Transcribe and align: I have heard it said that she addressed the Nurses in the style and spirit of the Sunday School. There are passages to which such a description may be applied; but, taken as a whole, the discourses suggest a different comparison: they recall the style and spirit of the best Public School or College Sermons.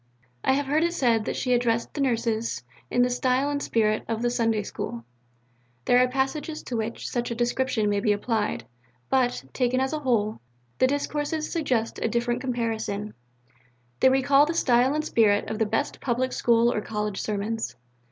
I 0.43 0.53
have 0.53 0.65
heard 0.65 0.83
it 0.83 0.95
said 0.95 1.25
that 1.25 1.35
she 1.35 1.53
addressed 1.53 1.93
the 1.93 2.01
Nurses 2.01 2.63
in 2.89 3.03
the 3.03 3.09
style 3.11 3.51
and 3.51 3.61
spirit 3.61 4.03
of 4.07 4.23
the 4.23 4.31
Sunday 4.31 4.63
School. 4.63 5.05
There 5.85 5.99
are 5.99 6.07
passages 6.07 6.63
to 6.63 6.75
which 6.75 7.07
such 7.07 7.29
a 7.29 7.35
description 7.35 7.87
may 7.87 7.99
be 7.99 8.11
applied; 8.11 8.63
but, 9.11 9.43
taken 9.53 9.79
as 9.79 9.93
a 9.93 9.99
whole, 9.99 10.39
the 10.79 10.87
discourses 10.87 11.51
suggest 11.51 11.99
a 12.01 12.07
different 12.07 12.41
comparison: 12.41 13.13
they 13.99 14.09
recall 14.09 14.47
the 14.47 14.55
style 14.55 14.95
and 14.95 15.05
spirit 15.05 15.47
of 15.51 15.59
the 15.59 15.67
best 15.67 16.01
Public 16.01 16.33
School 16.33 16.73
or 16.73 16.81
College 16.81 17.21
Sermons. 17.21 17.75